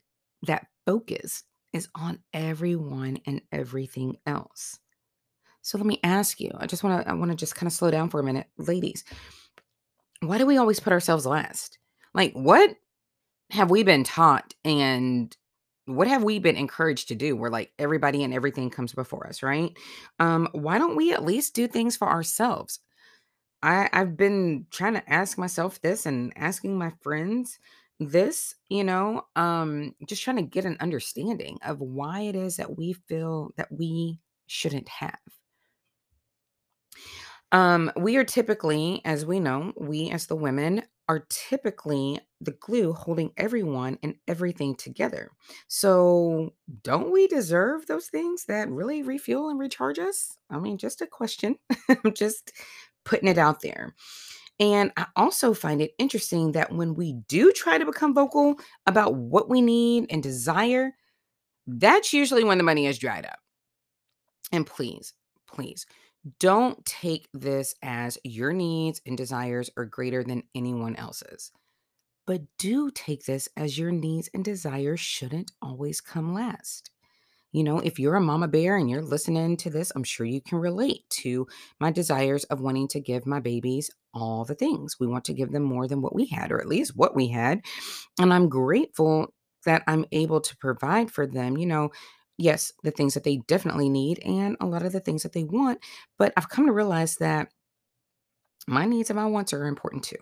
that 0.47 0.67
focus 0.87 1.45
is 1.73 1.89
on 1.95 2.21
everyone 2.33 3.19
and 3.27 3.43
everything 3.53 4.17
else. 4.27 4.79
So 5.63 5.79
let 5.79 5.87
me 5.87 5.99
ask 6.05 6.39
you. 6.41 6.51
I 6.57 6.67
just 6.67 6.85
want 6.85 7.05
to 7.05 7.11
I 7.11 7.15
want 7.15 7.33
to 7.33 7.37
just 7.37 7.57
kind 7.57 7.67
of 7.67 7.73
slow 7.73 7.91
down 7.91 8.09
for 8.09 8.21
a 8.21 8.25
minute. 8.25 8.47
Ladies, 8.57 9.05
why 10.21 10.39
do 10.39 10.47
we 10.47 10.59
always 10.59 10.79
put 10.79 10.93
ourselves 10.93 11.27
last? 11.27 11.79
Like 12.17 12.33
what 12.33 12.77
have 13.51 13.71
we 13.71 13.85
been 13.85 14.05
taught 14.05 14.55
and 14.65 15.37
what 15.87 16.09
have 16.09 16.25
we 16.25 16.41
been 16.41 16.57
encouraged 16.57 17.09
to 17.09 17.15
do 17.15 17.37
where 17.37 17.51
like 17.51 17.73
everybody 17.79 18.25
and 18.25 18.35
everything 18.35 18.71
comes 18.71 18.93
before 18.93 19.29
us, 19.29 19.43
right? 19.43 19.77
Um 20.19 20.49
why 20.53 20.79
don't 20.79 20.97
we 20.97 21.13
at 21.13 21.25
least 21.25 21.55
do 21.55 21.69
things 21.69 21.97
for 21.97 22.09
ourselves? 22.09 22.81
I 23.63 23.89
I've 23.93 24.17
been 24.17 24.67
trying 24.71 24.95
to 24.95 25.13
ask 25.13 25.39
myself 25.39 25.81
this 25.83 26.07
and 26.07 26.33
asking 26.37 26.79
my 26.79 26.93
friends 27.03 27.59
this, 28.01 28.55
you 28.69 28.85
know, 28.85 29.23
um, 29.37 29.95
just 30.07 30.23
trying 30.23 30.37
to 30.37 30.43
get 30.43 30.65
an 30.67 30.77
understanding 30.81 31.59
of 31.65 31.81
why 31.81 32.23
it 32.23 32.37
is 32.37 32.57
that 32.57 32.77
we 32.77 32.93
feel 32.93 33.53
that 33.57 33.73
we 33.73 34.21
shouldn't 34.47 34.89
have. 34.89 35.19
Um, 37.53 37.93
we 37.97 38.17
are 38.17 38.25
typically, 38.25 39.01
as 39.05 39.25
we 39.25 39.41
know, 39.41 39.73
we 39.77 40.11
as 40.11 40.27
the 40.27 40.37
women 40.37 40.83
are 41.09 41.25
typically 41.29 42.21
the 42.41 42.53
glue 42.53 42.93
holding 42.93 43.33
everyone 43.37 43.99
and 44.03 44.15
everything 44.27 44.75
together. 44.75 45.31
So, 45.69 46.55
don't 46.83 47.13
we 47.13 47.27
deserve 47.29 47.87
those 47.87 48.07
things 48.07 48.45
that 48.47 48.71
really 48.71 49.03
refuel 49.03 49.49
and 49.49 49.59
recharge 49.59 49.99
us? 49.99 50.37
I 50.51 50.59
mean, 50.59 50.79
just 50.79 51.01
a 51.01 51.07
question. 51.07 51.57
I'm 51.89 52.13
just 52.13 52.53
putting 53.05 53.29
it 53.29 53.39
out 53.39 53.61
there. 53.61 53.95
And 54.59 54.91
I 54.97 55.07
also 55.17 55.53
find 55.53 55.83
it 55.83 55.93
interesting 55.99 56.53
that 56.53 56.73
when 56.73 56.95
we 56.95 57.13
do 57.29 57.53
try 57.53 57.79
to 57.79 57.85
become 57.85 58.15
vocal 58.15 58.57
about 58.87 59.15
what 59.15 59.51
we 59.51 59.61
need 59.61 60.07
and 60.11 60.23
desire, 60.23 60.93
that's 61.67 62.13
usually 62.13 62.43
when 62.43 62.59
the 62.59 62.65
money 62.65 62.87
is 62.87 62.99
dried 62.99 63.27
up. 63.27 63.39
And 64.53 64.67
please, 64.67 65.13
please 65.47 65.87
don't 66.39 66.85
take 66.85 67.29
this 67.33 67.75
as 67.83 68.19
your 68.25 68.53
needs 68.53 69.01
and 69.07 69.17
desires 69.17 69.71
are 69.77 69.85
greater 69.85 70.25
than 70.25 70.45
anyone 70.55 70.97
else's. 70.97 71.53
But 72.27 72.43
do 72.59 72.91
take 72.91 73.25
this 73.25 73.49
as 73.57 73.79
your 73.79 73.93
needs 73.93 74.29
and 74.35 74.45
desires 74.45 75.01
shouldn't 75.01 75.53
always 75.63 76.01
come 76.01 76.35
last. 76.35 76.91
You 77.53 77.63
know, 77.63 77.79
if 77.79 77.99
you're 77.99 78.17
a 78.17 78.21
mama 78.21 78.49
bear 78.49 78.77
and 78.77 78.91
you're 78.91 79.01
listening 79.01 79.57
to 79.59 79.71
this, 79.71 79.93
I'm 79.95 80.05
sure 80.05 80.27
you 80.27 80.41
can 80.43 80.59
relate 80.59 81.09
to 81.21 81.47
my 81.81 81.91
desires 81.91 82.45
of 82.45 82.61
wanting 82.61 82.89
to 82.89 83.01
give 83.01 83.25
my 83.25 83.41
babies 83.41 83.91
all 84.13 84.45
the 84.45 84.55
things. 84.55 84.97
We 84.99 85.07
want 85.07 85.25
to 85.27 85.35
give 85.35 85.53
them 85.53 85.63
more 85.63 85.87
than 85.87 86.03
what 86.03 86.15
we 86.15 86.27
had, 86.27 86.51
or 86.51 86.61
at 86.61 86.69
least 86.69 86.97
what 86.97 87.15
we 87.15 87.29
had. 87.29 87.61
And 88.19 88.35
I'm 88.35 88.49
grateful 88.49 89.33
that 89.65 89.83
I'm 89.87 90.05
able 90.13 90.41
to 90.41 90.57
provide 90.59 91.11
for 91.11 91.27
them, 91.27 91.57
you 91.57 91.67
know, 91.67 91.91
yes, 92.39 92.73
the 92.83 92.91
things 92.91 93.15
that 93.15 93.25
they 93.25 93.39
definitely 93.49 93.89
need 93.89 94.21
and 94.25 94.57
a 94.61 94.67
lot 94.67 94.85
of 94.85 94.93
the 94.93 95.01
things 95.01 95.23
that 95.23 95.33
they 95.33 95.45
want. 95.45 95.79
But 96.19 96.33
I've 96.37 96.49
come 96.49 96.67
to 96.67 96.73
realize 96.73 97.17
that 97.17 97.49
my 98.67 98.85
needs 98.85 99.11
and 99.11 99.17
my 99.19 99.27
wants 99.27 99.53
are 99.53 99.67
important 99.67 100.05
too. 100.05 100.17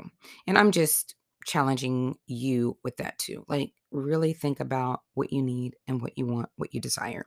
And 0.47 0.59
I'm 0.59 0.71
just 0.71 1.15
challenging 1.47 2.17
you 2.27 2.77
with 2.83 2.97
that 2.99 3.19
too. 3.19 3.45
Like, 3.49 3.73
really 3.91 4.33
think 4.33 4.61
about 4.61 5.01
what 5.15 5.33
you 5.33 5.43
need 5.43 5.77
and 5.87 6.03
what 6.03 6.19
you 6.19 6.27
want, 6.27 6.49
what 6.57 6.75
you 6.75 6.81
desire. 6.81 7.25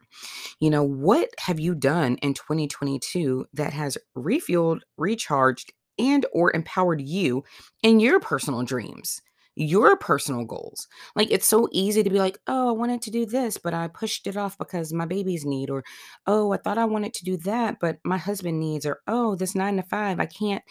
You 0.60 0.70
know, 0.70 0.82
what 0.82 1.30
have 1.38 1.58
you 1.58 1.74
done 1.74 2.16
in 2.16 2.34
2022 2.34 3.46
that 3.54 3.72
has 3.72 3.96
refueled, 4.16 4.80
recharged, 4.96 5.72
and 5.98 6.26
or 6.32 6.54
empowered 6.54 7.00
you 7.00 7.42
in 7.82 8.00
your 8.00 8.20
personal 8.20 8.62
dreams? 8.62 9.20
Your 9.60 9.96
personal 9.96 10.44
goals. 10.44 10.86
Like 11.16 11.32
it's 11.32 11.46
so 11.46 11.68
easy 11.72 12.04
to 12.04 12.10
be 12.10 12.18
like, 12.18 12.38
oh, 12.46 12.68
I 12.68 12.72
wanted 12.72 13.02
to 13.02 13.10
do 13.10 13.26
this, 13.26 13.58
but 13.58 13.74
I 13.74 13.88
pushed 13.88 14.28
it 14.28 14.36
off 14.36 14.56
because 14.56 14.92
my 14.92 15.04
babies 15.04 15.44
need, 15.44 15.68
or 15.68 15.82
oh, 16.28 16.52
I 16.52 16.58
thought 16.58 16.78
I 16.78 16.84
wanted 16.84 17.12
to 17.14 17.24
do 17.24 17.36
that, 17.38 17.78
but 17.80 17.98
my 18.04 18.18
husband 18.18 18.60
needs, 18.60 18.86
or 18.86 19.00
oh, 19.08 19.34
this 19.34 19.56
nine 19.56 19.76
to 19.76 19.82
five, 19.82 20.20
I 20.20 20.26
can't 20.26 20.62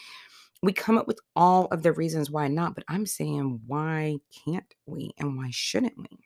we 0.62 0.72
come 0.72 0.98
up 0.98 1.06
with 1.06 1.20
all 1.36 1.66
of 1.66 1.82
the 1.82 1.92
reasons 1.92 2.30
why 2.30 2.48
not, 2.48 2.74
but 2.74 2.84
I'm 2.88 3.06
saying, 3.06 3.60
why 3.66 4.18
can't 4.44 4.74
we 4.86 5.12
and 5.18 5.36
why 5.36 5.50
shouldn't 5.50 5.96
we? 5.96 6.18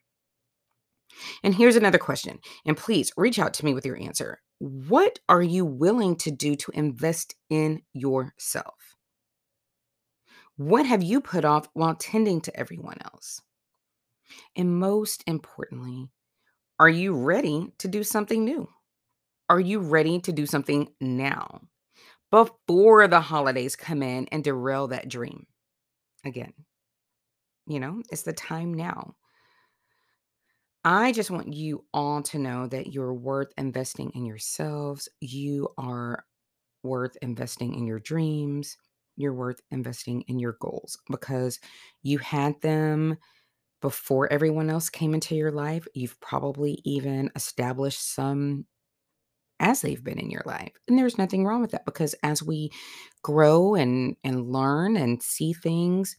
And 1.43 1.55
here's 1.55 1.77
another 1.77 1.99
question, 1.99 2.39
and 2.65 2.77
please 2.77 3.13
reach 3.17 3.39
out 3.39 3.53
to 3.55 3.65
me 3.65 3.75
with 3.75 3.85
your 3.85 4.01
answer. 4.01 4.41
What 4.59 5.19
are 5.29 5.43
you 5.43 5.67
willing 5.67 6.17
to 6.17 6.31
do 6.31 6.57
to 6.57 6.73
invest 6.73 7.35
in 7.51 7.83
yourself? 7.93 8.82
What 10.57 10.87
have 10.87 11.03
you 11.03 11.21
put 11.21 11.45
off 11.45 11.69
while 11.73 11.95
tending 11.95 12.41
to 12.43 12.57
everyone 12.59 12.99
else? 13.05 13.41
And 14.57 14.79
most 14.79 15.25
importantly, 15.27 16.11
are 16.79 16.89
you 16.89 17.15
ready 17.15 17.73
to 17.79 17.89
do 17.89 18.03
something 18.03 18.45
new? 18.45 18.69
Are 19.49 19.61
you 19.61 19.81
ready 19.81 20.21
to 20.21 20.33
do 20.33 20.47
something 20.47 20.89
now? 21.01 21.63
before 22.33 23.07
the 23.07 23.21
holidays 23.21 23.77
come 23.77 24.03
in 24.03 24.27
and 24.33 24.43
derail 24.43 24.89
that 24.89 25.09
dream 25.09 25.47
again. 26.25 26.55
You 27.67 27.79
know, 27.79 28.03
it's 28.11 28.23
the 28.23 28.33
time 28.33 28.75
now. 28.75 29.15
I 30.83 31.13
just 31.13 31.31
want 31.31 31.53
you 31.53 31.85
all 31.95 32.23
to 32.23 32.39
know 32.39 32.67
that 32.67 32.93
you're 32.93 33.15
worth 33.15 33.53
investing 33.57 34.11
in 34.15 34.25
yourselves. 34.25 35.09
You 35.21 35.69
are 35.79 36.25
worth 36.83 37.17
investing 37.23 37.75
in 37.75 37.87
your 37.87 38.01
dreams. 38.01 38.79
You're 39.17 39.35
worth 39.35 39.61
investing 39.71 40.23
in 40.23 40.39
your 40.39 40.57
goals 40.61 40.99
because 41.11 41.61
you 42.03 42.19
had 42.19 42.61
them 42.63 43.17
before 43.83 44.33
everyone 44.33 44.71
else 44.71 44.91
came 44.91 45.15
into 45.15 45.35
your 45.37 45.53
life. 45.53 45.87
You've 45.95 46.21
probably 46.21 46.81
even 46.85 47.31
established 47.37 48.15
some 48.15 48.67
as 49.61 49.81
they've 49.81 50.03
been 50.03 50.19
in 50.19 50.31
your 50.31 50.43
life. 50.45 50.73
And 50.89 50.99
there's 50.99 51.19
nothing 51.19 51.45
wrong 51.45 51.61
with 51.61 51.71
that 51.73 51.87
because 51.87 52.15
as 52.23 52.43
we 52.43 52.71
grow 53.23 53.75
and 53.75 54.17
and 54.25 54.51
learn 54.53 54.97
and 54.97 55.23
see 55.23 55.53
things, 55.53 56.17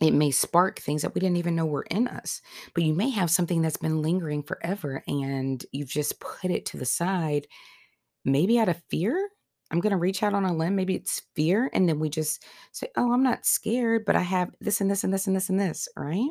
it 0.00 0.12
may 0.12 0.30
spark 0.30 0.80
things 0.80 1.02
that 1.02 1.14
we 1.14 1.20
didn't 1.20 1.36
even 1.38 1.54
know 1.56 1.66
were 1.66 1.86
in 1.90 2.08
us. 2.08 2.40
But 2.74 2.84
you 2.84 2.94
may 2.94 3.10
have 3.10 3.30
something 3.30 3.62
that's 3.62 3.76
been 3.76 4.02
lingering 4.02 4.42
forever 4.42 5.02
and 5.06 5.64
you've 5.72 5.88
just 5.88 6.20
put 6.20 6.50
it 6.50 6.66
to 6.66 6.76
the 6.78 6.84
side, 6.86 7.46
maybe 8.24 8.58
out 8.58 8.68
of 8.70 8.82
fear. 8.90 9.30
I'm 9.74 9.80
going 9.80 9.90
to 9.90 9.96
reach 9.96 10.22
out 10.22 10.34
on 10.34 10.44
a 10.44 10.54
limb. 10.54 10.76
Maybe 10.76 10.94
it's 10.94 11.22
fear. 11.34 11.68
And 11.72 11.88
then 11.88 11.98
we 11.98 12.08
just 12.08 12.44
say, 12.70 12.86
oh, 12.96 13.12
I'm 13.12 13.24
not 13.24 13.44
scared, 13.44 14.04
but 14.04 14.14
I 14.14 14.20
have 14.20 14.52
this 14.60 14.80
and 14.80 14.88
this 14.88 15.02
and 15.02 15.12
this 15.12 15.26
and 15.26 15.34
this 15.34 15.48
and 15.48 15.58
this. 15.58 15.88
Right. 15.96 16.30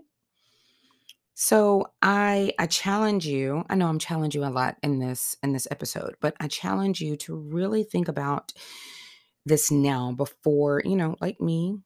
So 1.33 1.87
I 2.01 2.53
I 2.57 2.67
challenge 2.67 3.25
you. 3.25 3.65
I 3.69 3.75
know 3.75 3.87
I'm 3.87 3.99
challenging 3.99 4.41
you 4.41 4.47
a 4.47 4.49
lot 4.49 4.77
in 4.81 4.99
this 4.99 5.35
in 5.43 5.51
this 5.51 5.67
episode, 5.71 6.15
but 6.21 6.35
I 6.39 6.47
challenge 6.47 7.01
you 7.01 7.17
to 7.17 7.35
really 7.35 7.83
think 7.83 8.07
about 8.07 8.53
this 9.45 9.69
now 9.69 10.13
before, 10.13 10.81
you 10.85 10.95
know, 10.95 11.17
like 11.19 11.41
me, 11.41 11.79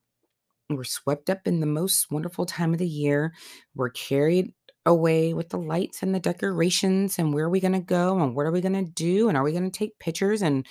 we're 0.70 0.84
swept 0.84 1.28
up 1.28 1.48
in 1.48 1.58
the 1.58 1.66
most 1.66 2.08
wonderful 2.08 2.46
time 2.46 2.72
of 2.72 2.78
the 2.78 2.86
year. 2.86 3.34
We're 3.74 3.90
carried 3.90 4.52
away 4.86 5.34
with 5.34 5.48
the 5.50 5.58
lights 5.58 6.02
and 6.02 6.14
the 6.14 6.20
decorations 6.20 7.18
and 7.18 7.34
where 7.34 7.44
are 7.44 7.50
we 7.50 7.60
going 7.60 7.72
to 7.72 7.80
go 7.80 8.18
and 8.20 8.34
what 8.34 8.46
are 8.46 8.52
we 8.52 8.60
going 8.60 8.84
to 8.84 8.90
do 8.92 9.28
and 9.28 9.36
are 9.36 9.42
we 9.42 9.52
going 9.52 9.70
to 9.70 9.76
take 9.78 9.98
pictures 9.98 10.40
and 10.40 10.66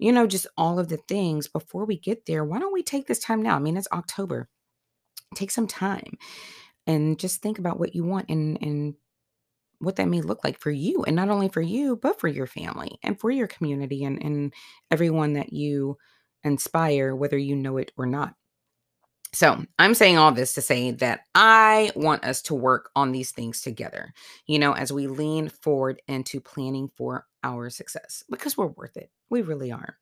you 0.00 0.12
know 0.12 0.26
just 0.26 0.46
all 0.56 0.78
of 0.78 0.88
the 0.88 0.96
things 0.96 1.48
before 1.48 1.84
we 1.84 1.98
get 1.98 2.26
there. 2.26 2.44
Why 2.44 2.58
don't 2.58 2.72
we 2.72 2.82
take 2.82 3.06
this 3.06 3.20
time 3.20 3.42
now? 3.42 3.56
I 3.56 3.58
mean, 3.60 3.76
it's 3.76 3.88
October. 3.92 4.48
Take 5.34 5.50
some 5.50 5.68
time 5.68 6.18
and 6.86 7.18
just 7.18 7.42
think 7.42 7.58
about 7.58 7.78
what 7.78 7.94
you 7.94 8.04
want 8.04 8.28
and 8.28 8.58
and 8.60 8.94
what 9.78 9.96
that 9.96 10.08
may 10.08 10.20
look 10.20 10.44
like 10.44 10.58
for 10.58 10.70
you 10.70 11.04
and 11.04 11.16
not 11.16 11.30
only 11.30 11.48
for 11.48 11.62
you 11.62 11.96
but 11.96 12.20
for 12.20 12.28
your 12.28 12.46
family 12.46 12.98
and 13.02 13.18
for 13.18 13.30
your 13.30 13.46
community 13.46 14.04
and 14.04 14.22
and 14.22 14.52
everyone 14.90 15.34
that 15.34 15.52
you 15.52 15.96
inspire 16.44 17.14
whether 17.14 17.38
you 17.38 17.56
know 17.56 17.76
it 17.78 17.92
or 17.96 18.06
not 18.06 18.34
So, 19.32 19.64
I'm 19.78 19.94
saying 19.94 20.18
all 20.18 20.32
this 20.32 20.54
to 20.54 20.60
say 20.60 20.90
that 20.90 21.20
I 21.36 21.92
want 21.94 22.24
us 22.24 22.42
to 22.42 22.54
work 22.54 22.90
on 22.96 23.12
these 23.12 23.30
things 23.30 23.60
together, 23.62 24.12
you 24.46 24.58
know, 24.58 24.72
as 24.72 24.92
we 24.92 25.06
lean 25.06 25.48
forward 25.48 26.02
into 26.08 26.40
planning 26.40 26.90
for 26.96 27.26
our 27.44 27.70
success 27.70 28.24
because 28.28 28.56
we're 28.56 28.66
worth 28.66 28.96
it. 28.96 29.10
We 29.30 29.42
really 29.42 29.70
are. 29.70 29.96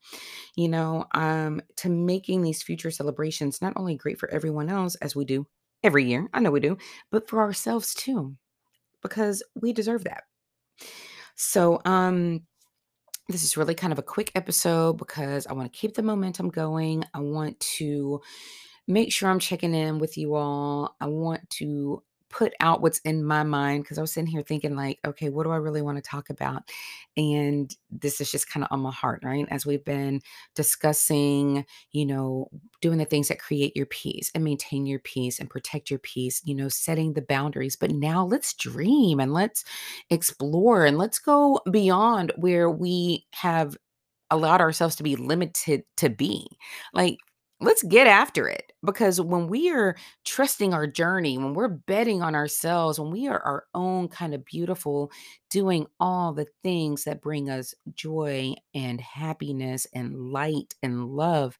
You 0.57 0.69
know, 0.69 1.07
um 1.15 1.63
to 1.77 1.89
making 1.91 2.43
these 2.43 2.63
future 2.63 2.91
celebrations 2.91 3.63
not 3.63 3.75
only 3.77 3.97
great 3.97 4.19
for 4.19 4.31
everyone 4.31 4.71
else 4.71 4.95
as 4.97 5.17
we 5.17 5.25
do 5.27 5.47
every 5.85 6.07
year. 6.09 6.29
I 6.35 6.41
know 6.41 6.51
we 6.51 6.61
do, 6.61 6.79
but 7.11 7.29
for 7.29 7.41
ourselves 7.41 7.95
too 7.95 8.37
because 9.03 9.43
we 9.61 9.73
deserve 9.73 10.05
that. 10.05 10.25
So, 11.37 11.81
um 11.85 12.43
this 13.29 13.45
is 13.45 13.57
really 13.57 13.75
kind 13.75 13.93
of 13.93 13.99
a 13.99 14.03
quick 14.03 14.33
episode 14.35 14.99
because 14.99 15.47
I 15.47 15.53
want 15.55 15.73
to 15.73 15.79
keep 15.79 15.95
the 15.95 16.03
momentum 16.03 16.49
going. 16.51 17.05
I 17.15 17.21
want 17.21 17.61
to 17.79 18.21
make 18.89 19.13
sure 19.13 19.31
I'm 19.31 19.39
checking 19.39 19.75
in 19.75 19.99
with 19.99 20.17
you 20.19 20.35
all. 20.35 20.97
I 21.01 21.07
want 21.07 21.49
to 21.51 22.03
put 22.31 22.53
out 22.61 22.83
what's 22.83 22.99
in 23.01 23.25
my 23.25 23.43
mind 23.43 23.83
because 23.83 23.97
I 23.97 24.01
was 24.03 24.13
sitting 24.13 24.27
here 24.31 24.43
thinking, 24.43 24.77
like, 24.77 24.99
okay, 25.07 25.31
what 25.31 25.45
do 25.45 25.51
I 25.51 25.57
really 25.57 25.81
want 25.83 25.97
to 25.97 26.03
talk 26.03 26.29
about? 26.31 26.63
And 27.17 27.75
this 27.91 28.21
is 28.21 28.31
just 28.31 28.51
kind 28.51 28.65
of 28.65 28.69
on 28.71 28.81
my 28.81 28.93
heart, 28.93 29.21
right? 29.25 29.47
As 29.51 29.65
we've 29.65 29.85
been 29.85 30.21
discussing, 30.55 31.65
you 31.93 32.05
know, 32.05 32.49
doing 32.81 32.99
the 32.99 33.07
things 33.07 33.29
that 33.29 33.41
create 33.41 33.75
your 33.77 33.87
peace 33.87 34.31
and 34.35 34.45
maintain 34.45 34.87
your 34.87 35.01
peace 35.01 35.39
and 35.39 35.49
protect 35.49 35.91
your 35.91 36.01
peace, 36.01 36.43
you 36.45 36.55
know, 36.55 36.69
setting 36.69 37.15
the 37.15 37.23
boundaries. 37.23 37.77
But 37.77 37.93
now 37.93 38.25
let's 38.25 38.55
dream 38.55 39.21
and 39.21 39.33
let's 39.33 39.65
explore 40.11 40.85
and 40.85 40.99
let's 40.99 41.19
go 41.19 41.61
beyond 41.71 42.33
where 42.37 42.71
we 42.71 43.27
have 43.33 43.77
allowed 44.31 44.61
ourselves 44.61 44.97
to 44.97 45.03
be 45.03 45.17
limited 45.17 45.85
to 45.97 46.11
be. 46.11 46.47
Like, 46.93 47.19
let's 47.61 47.83
get 47.83 48.07
after 48.07 48.49
it 48.49 48.73
because 48.85 49.21
when 49.21 49.49
we 49.49 49.71
are 49.71 49.97
trusting 50.25 50.73
our 50.73 50.87
journey, 50.87 51.37
when 51.39 51.55
we're 51.55 51.69
betting 51.69 52.23
on 52.23 52.35
ourselves, 52.35 53.01
when 53.01 53.11
we 53.11 53.27
are 53.27 53.41
our 53.41 53.65
own 53.75 54.09
kind 54.09 54.35
of 54.35 54.45
beautiful, 54.45 55.11
doing 55.51 55.87
all 55.99 56.33
the 56.33 56.47
things 56.63 57.05
that 57.05 57.21
bring 57.21 57.51
us 57.51 57.75
joy 57.95 58.55
and 58.75 59.01
happiness 59.01 59.87
and 59.93 60.31
light 60.33 60.75
and 60.83 61.09
love, 61.09 61.59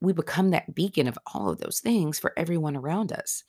we 0.00 0.12
become 0.12 0.50
that 0.50 0.74
beacon 0.74 1.08
of 1.08 1.18
all 1.34 1.50
of 1.50 1.58
those 1.58 1.80
things 1.80 2.18
for 2.18 2.32
everyone 2.36 2.76
around 2.76 3.12
us. 3.12 3.42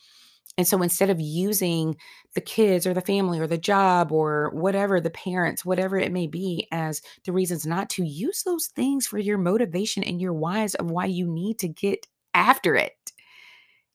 And 0.59 0.67
so 0.67 0.81
instead 0.81 1.09
of 1.09 1.21
using 1.21 1.95
the 2.35 2.41
kids 2.41 2.85
or 2.85 2.93
the 2.93 2.99
family 2.99 3.39
or 3.39 3.47
the 3.47 3.57
job 3.57 4.11
or 4.11 4.49
whatever, 4.53 4.99
the 4.99 5.09
parents, 5.09 5.63
whatever 5.63 5.97
it 5.97 6.11
may 6.11 6.27
be, 6.27 6.67
as 6.73 7.01
the 7.23 7.31
reasons 7.31 7.65
not 7.65 7.89
to 7.91 8.03
use 8.03 8.43
those 8.43 8.67
things 8.67 9.07
for 9.07 9.19
your 9.19 9.37
motivation 9.37 10.03
and 10.03 10.19
your 10.19 10.33
whys 10.33 10.75
of 10.75 10.91
why 10.91 11.05
you 11.05 11.25
need 11.25 11.59
to 11.59 11.69
get 11.69 12.07
after 12.33 12.75
it. 12.75 12.91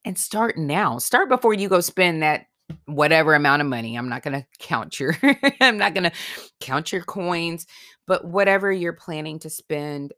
And 0.07 0.17
start 0.19 0.57
now. 0.57 0.97
Start 0.97 1.29
before 1.29 1.53
you 1.53 1.69
go 1.69 1.81
spend 1.81 2.23
that 2.23 2.47
whatever 2.87 3.35
amount 3.35 3.61
of 3.61 3.69
money. 3.69 3.95
I'm 3.95 4.09
not 4.09 4.23
going 4.23 4.41
to 4.41 4.47
count 4.59 4.99
your 4.99 5.15
I'm 5.61 5.77
not 5.77 5.93
going 5.93 6.05
to 6.05 6.13
count 6.61 6.93
your 6.95 7.03
coins, 7.03 7.67
but 8.07 8.25
whatever 8.25 8.73
you're 8.73 8.95
planning 8.95 9.39
to 9.41 9.51
spend 9.51 10.15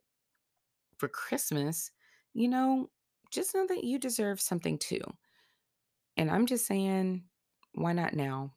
for 0.98 1.08
Christmas, 1.08 1.90
you 2.34 2.46
know, 2.46 2.88
just 3.32 3.52
know 3.52 3.66
that 3.66 3.82
you 3.82 3.98
deserve 3.98 4.40
something 4.40 4.78
too. 4.78 5.00
And 6.16 6.30
I'm 6.30 6.46
just 6.46 6.66
saying, 6.66 7.24
why 7.74 7.92
not 7.92 8.14
now? 8.14 8.54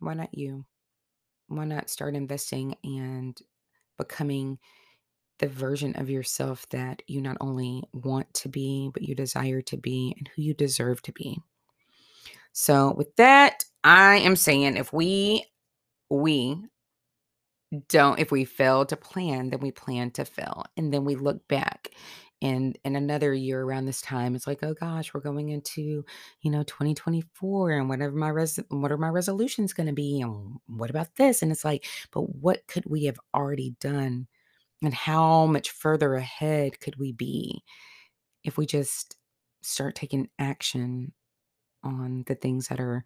Why 0.00 0.14
not 0.14 0.36
you? 0.36 0.64
Why 1.48 1.64
not 1.64 1.90
start 1.90 2.14
investing 2.14 2.74
and 2.82 3.38
becoming 3.96 4.58
the 5.38 5.48
version 5.48 5.94
of 5.96 6.10
yourself 6.10 6.68
that 6.70 7.02
you 7.06 7.20
not 7.20 7.36
only 7.40 7.82
want 7.92 8.32
to 8.34 8.48
be, 8.48 8.90
but 8.92 9.02
you 9.02 9.14
desire 9.14 9.60
to 9.62 9.76
be 9.76 10.14
and 10.18 10.28
who 10.28 10.42
you 10.42 10.54
deserve 10.54 11.02
to 11.02 11.12
be? 11.12 11.38
So, 12.52 12.94
with 12.96 13.14
that, 13.16 13.64
I 13.82 14.16
am 14.18 14.36
saying 14.36 14.76
if 14.76 14.92
we, 14.92 15.44
we, 16.08 16.56
don't 17.88 18.18
if 18.18 18.30
we 18.30 18.44
fail 18.44 18.84
to 18.86 18.96
plan 18.96 19.50
then 19.50 19.60
we 19.60 19.70
plan 19.70 20.10
to 20.12 20.24
fail 20.24 20.64
and 20.76 20.92
then 20.92 21.04
we 21.04 21.16
look 21.16 21.46
back 21.48 21.90
and 22.44 22.78
in 22.84 22.94
another 22.94 23.32
year 23.32 23.62
around 23.62 23.86
this 23.86 24.02
time 24.02 24.36
it's 24.36 24.46
like 24.46 24.62
oh 24.62 24.74
gosh 24.74 25.14
we're 25.14 25.20
going 25.20 25.48
into 25.48 26.04
you 26.42 26.50
know 26.50 26.62
2024 26.64 27.70
and 27.72 27.88
whatever 27.88 28.14
my 28.14 28.28
res 28.28 28.60
what 28.68 28.92
are 28.92 28.98
my 28.98 29.08
resolutions 29.08 29.72
going 29.72 29.86
to 29.86 29.94
be 29.94 30.20
and 30.20 30.58
what 30.66 30.90
about 30.90 31.16
this? 31.16 31.42
And 31.42 31.50
it's 31.50 31.64
like 31.64 31.86
but 32.12 32.22
what 32.36 32.66
could 32.68 32.84
we 32.86 33.04
have 33.04 33.18
already 33.34 33.74
done 33.80 34.26
and 34.82 34.94
how 34.94 35.46
much 35.46 35.70
further 35.70 36.14
ahead 36.14 36.78
could 36.80 36.96
we 36.96 37.12
be 37.12 37.64
if 38.44 38.58
we 38.58 38.66
just 38.66 39.16
start 39.62 39.94
taking 39.94 40.28
action 40.38 41.12
on 41.82 42.24
the 42.26 42.34
things 42.34 42.68
that 42.68 42.80
are 42.80 43.04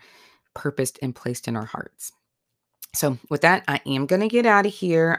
purposed 0.55 0.99
and 1.01 1.15
placed 1.15 1.47
in 1.47 1.57
our 1.57 1.67
hearts? 1.67 2.11
So 2.95 3.19
with 3.31 3.43
that 3.43 3.65
i 3.69 3.81
am 3.87 4.07
going 4.07 4.23
to 4.23 4.29
get 4.29 4.47
out 4.47 4.67
of 4.67 4.75
here 4.75 5.19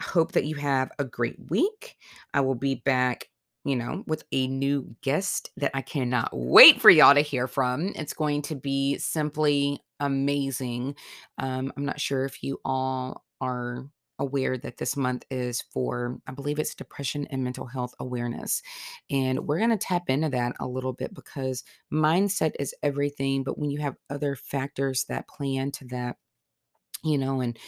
hope 0.00 0.32
that 0.32 0.44
you 0.44 0.56
have 0.56 0.90
a 0.98 1.04
great 1.04 1.36
week. 1.50 1.96
I 2.34 2.40
will 2.40 2.54
be 2.54 2.76
back, 2.76 3.28
you 3.64 3.76
know, 3.76 4.04
with 4.06 4.24
a 4.32 4.46
new 4.46 4.94
guest 5.02 5.50
that 5.56 5.70
I 5.74 5.82
cannot 5.82 6.30
wait 6.32 6.80
for 6.80 6.90
y'all 6.90 7.14
to 7.14 7.20
hear 7.20 7.48
from. 7.48 7.92
It's 7.94 8.14
going 8.14 8.42
to 8.42 8.54
be 8.54 8.98
simply 8.98 9.80
amazing. 10.00 10.96
Um, 11.38 11.72
I'm 11.76 11.84
not 11.84 12.00
sure 12.00 12.24
if 12.24 12.42
you 12.42 12.60
all 12.64 13.24
are 13.40 13.86
aware 14.18 14.56
that 14.56 14.78
this 14.78 14.96
month 14.96 15.24
is 15.30 15.62
for, 15.72 16.18
I 16.26 16.32
believe 16.32 16.58
it's 16.58 16.74
depression 16.74 17.26
and 17.30 17.44
mental 17.44 17.66
health 17.66 17.94
awareness. 18.00 18.62
And 19.10 19.46
we're 19.46 19.58
going 19.58 19.70
to 19.70 19.76
tap 19.76 20.08
into 20.08 20.30
that 20.30 20.56
a 20.58 20.66
little 20.66 20.92
bit 20.92 21.12
because 21.12 21.64
mindset 21.92 22.52
is 22.58 22.74
everything. 22.82 23.44
But 23.44 23.58
when 23.58 23.70
you 23.70 23.78
have 23.80 23.96
other 24.08 24.34
factors 24.34 25.04
that 25.08 25.28
play 25.28 25.54
into 25.54 25.84
that, 25.86 26.16
you 27.04 27.18
know, 27.18 27.40
and 27.40 27.58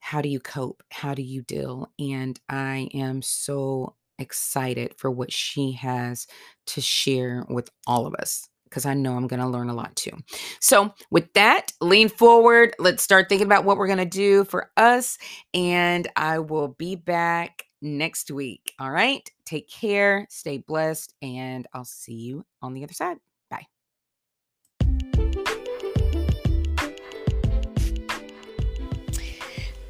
how 0.00 0.20
do 0.20 0.28
you 0.28 0.40
cope? 0.40 0.82
How 0.90 1.14
do 1.14 1.22
you 1.22 1.42
deal? 1.42 1.90
And 1.98 2.38
I 2.48 2.88
am 2.94 3.22
so 3.22 3.94
excited 4.18 4.94
for 4.96 5.10
what 5.10 5.32
she 5.32 5.72
has 5.72 6.26
to 6.66 6.80
share 6.80 7.44
with 7.48 7.70
all 7.86 8.06
of 8.06 8.14
us 8.14 8.48
because 8.64 8.86
I 8.86 8.94
know 8.94 9.16
I'm 9.16 9.26
going 9.26 9.40
to 9.40 9.46
learn 9.46 9.68
a 9.68 9.74
lot 9.74 9.94
too. 9.96 10.12
So, 10.60 10.92
with 11.10 11.32
that, 11.34 11.72
lean 11.80 12.08
forward. 12.08 12.74
Let's 12.78 13.02
start 13.02 13.28
thinking 13.28 13.46
about 13.46 13.64
what 13.64 13.76
we're 13.76 13.86
going 13.86 13.98
to 13.98 14.04
do 14.04 14.44
for 14.44 14.70
us. 14.76 15.18
And 15.54 16.08
I 16.16 16.40
will 16.40 16.68
be 16.68 16.96
back 16.96 17.64
next 17.80 18.30
week. 18.30 18.72
All 18.78 18.90
right. 18.90 19.28
Take 19.44 19.68
care, 19.68 20.26
stay 20.30 20.58
blessed, 20.58 21.14
and 21.22 21.66
I'll 21.72 21.84
see 21.84 22.14
you 22.14 22.44
on 22.60 22.74
the 22.74 22.82
other 22.84 22.94
side. 22.94 23.18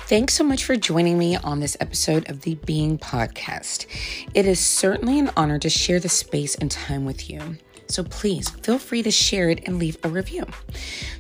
Thanks 0.07 0.35
so 0.35 0.45
much 0.45 0.63
for 0.63 0.77
joining 0.77 1.19
me 1.19 1.35
on 1.35 1.59
this 1.59 1.77
episode 1.81 2.31
of 2.31 2.43
the 2.43 2.55
Being 2.55 2.97
Podcast. 2.97 3.87
It 4.35 4.47
is 4.47 4.65
certainly 4.65 5.19
an 5.19 5.33
honor 5.37 5.59
to 5.59 5.69
share 5.69 5.99
the 5.99 6.09
space 6.09 6.55
and 6.55 6.71
time 6.71 7.05
with 7.05 7.29
you. 7.29 7.57
So 7.89 8.05
please 8.05 8.49
feel 8.49 8.79
free 8.79 9.03
to 9.03 9.11
share 9.11 9.51
it 9.51 9.67
and 9.67 9.81
leave 9.81 9.99
a 10.05 10.09
review. 10.09 10.47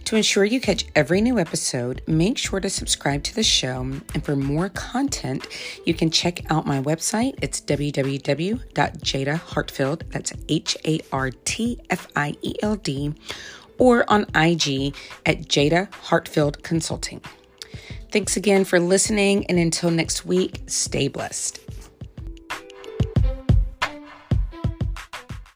To 0.05 0.14
ensure 0.14 0.44
you 0.44 0.61
catch 0.61 0.87
every 0.94 1.20
new 1.20 1.37
episode, 1.37 2.01
make 2.07 2.38
sure 2.38 2.61
to 2.61 2.70
subscribe 2.70 3.25
to 3.25 3.35
the 3.35 3.42
show. 3.42 3.81
And 3.81 4.25
for 4.25 4.37
more 4.37 4.68
content, 4.68 5.49
you 5.85 5.92
can 5.92 6.12
check 6.12 6.49
out 6.49 6.64
my 6.64 6.81
website. 6.81 7.35
It's 7.42 7.61
www.jadahartfield. 7.61 10.03
That's 10.12 10.33
H 10.49 10.77
A 10.85 11.01
R 11.11 11.33
T 11.44 11.81
F 11.90 12.07
I 12.14 12.37
E 12.40 12.55
L 12.62 12.77
D. 12.77 13.14
Or 13.79 14.09
on 14.09 14.22
IG 14.33 14.94
at 15.27 15.49
Jada 15.49 15.92
Hartfield 15.92 16.62
Consulting. 16.62 17.20
Thanks 18.11 18.37
again 18.37 18.64
for 18.64 18.79
listening, 18.81 19.47
and 19.47 19.59
until 19.59 19.90
next 19.90 20.25
week, 20.25 20.61
stay 20.66 21.09
blessed. 21.09 21.65